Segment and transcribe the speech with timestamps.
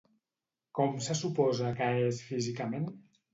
[0.79, 2.89] Com se suposa que és físicament?